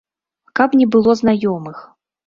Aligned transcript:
Каб 0.59 0.69
не 0.81 0.89
было 0.95 1.17
знаёмых. 1.23 1.89